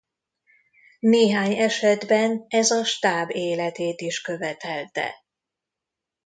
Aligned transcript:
Néhány 0.99 1.51
esetben 1.57 2.45
ez 2.47 2.71
a 2.71 2.83
stáb 2.83 3.29
életét 3.29 4.01
is 4.01 4.21
követelte. 4.21 5.15